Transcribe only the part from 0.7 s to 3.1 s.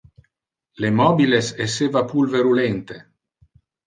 Le mobiles esseva pulverulente.